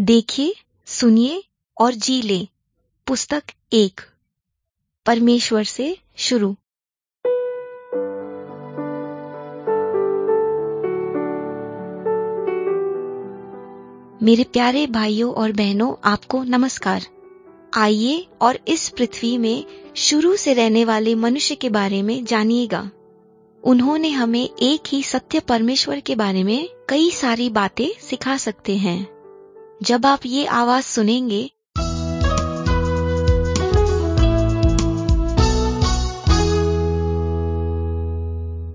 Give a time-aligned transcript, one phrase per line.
[0.00, 0.54] देखिए,
[0.86, 1.44] सुनिए
[1.80, 2.48] और जी ले।
[3.06, 4.00] पुस्तक एक।
[5.06, 6.56] परमेश्वर से शुरू।
[14.22, 17.06] मेरे प्यारे भाइयों और बहनों, आपको नमस्कार।
[17.74, 19.64] आइए और इस पृथ्वी में
[19.96, 22.90] शुरू से रहने वाले मनुष्य के बारे में जानिएगा।
[23.64, 29.19] उन्होंने हमें एक ही सत्य परमेश्वर के बारे में कई सारी बातें सिखा सकते हैं।
[29.82, 31.42] जब आप ये आवाज़ सुनेंगे,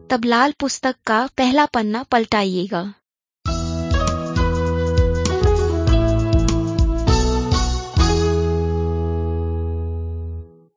[0.10, 2.94] तब लाल पुस्तक का पहला पन्ना पलटाइएगा।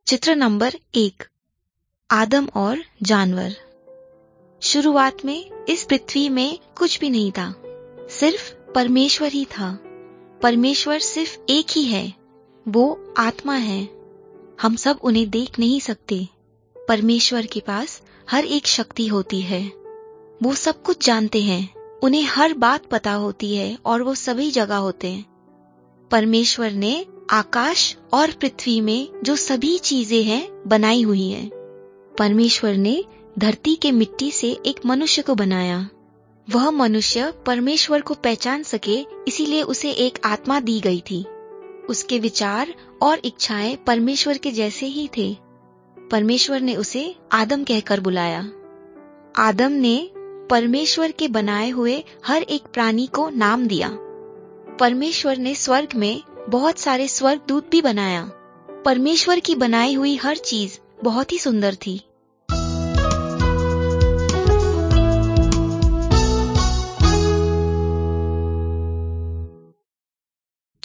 [0.07, 1.25] चित्र नंबर एक,
[2.11, 3.57] आदम और जानवर।
[4.63, 7.55] शुरुआत में इस पृथ्वी में कुछ भी नहीं था,
[8.11, 9.79] सिर्फ़ परमेश्वर ही था।
[10.43, 12.15] परमेश्वर सिर्फ़ एक ही है।
[12.69, 13.89] वो आत्मा है।
[14.63, 16.29] हम सब उन्हें देख नहीं सकते।
[16.89, 19.73] परमेश्वर के पास हर एक शक्ति होती है।
[20.43, 24.77] वो सब कुछ जानते हैं। उन्हें हर बात पता होती है और वो सभी जगह
[24.77, 25.27] होते हैं।
[26.11, 31.51] परमेश्वर ने आकाश और पृथ्वी में जो सभी चीज़ें हैं, बनाई हुई हैं।
[32.19, 33.05] परमेश्वर ने
[33.39, 35.89] धरती के मिट्टी से एक मनुष्य को बनाया।
[36.51, 41.27] वह मनुष्य परमेश्वर को पहचान सके, इसीलिए उसे एक आत्मा दी गई थी।
[41.89, 45.37] उसके विचार और इच्छाएँ परमेश्वर के जैसे ही थे।
[46.11, 48.51] परमेश्वर ने उसे आदम कहकर बुलाया।
[49.37, 50.11] आदम ने
[50.51, 53.89] परमेश्वर के बनाए हुए हर एक प्राणी को नाम दिया।
[54.81, 58.25] परमेश्वर ने स्वर्ग में बहुत सारे स्वर्ग दूत भी बनाया।
[58.71, 62.01] परमेश्वर की बनाई हुई हर चीज़ बहुत ही सुंदर थी।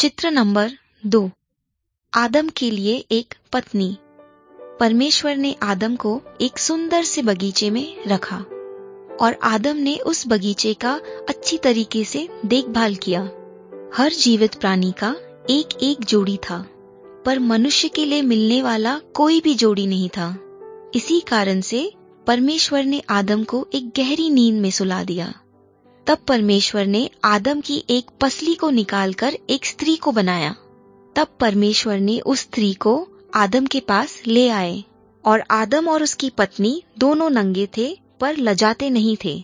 [0.03, 0.71] चित्र नंबर
[1.05, 1.31] दो।
[2.13, 3.97] आदम के लिए एक पत्नी।
[4.79, 8.37] परमेश्वर ने आदम को एक सुंदर से बगीचे में रखा
[9.21, 13.21] और आदम ने उस बगीचे का अच्छी तरीके से देखभाल किया।
[13.95, 15.15] हर जीवित प्राणी का
[15.49, 16.67] एक एक जोड़ी था,
[17.25, 20.37] पर मनुष्य के लिए मिलने वाला कोई भी जोड़ी नहीं था।
[20.95, 21.93] इसी कारण से
[22.27, 25.33] परमेश्वर ने आदम को एक गहरी नींद में सुला दिया।
[26.07, 30.55] तब परमेश्वर ने आदम की एक पसली को निकालकर एक स्त्री को बनाया।
[31.15, 34.83] तब परमेश्वर ने उस स्त्री को आदम के पास ले आए
[35.25, 39.43] और आदम और उसकी पत्नी दोनों नंगे थे, पर लजाते नहीं थे।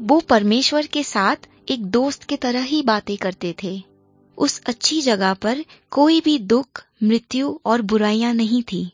[0.00, 1.36] वो परमेश्वर के साथ
[1.70, 3.82] एक दोस्त के तरह ही बातें करते थे।
[4.38, 8.92] उस अच्छी जगह पर कोई भी दुख, मृत्यु और बुराइयाँ नहीं थी।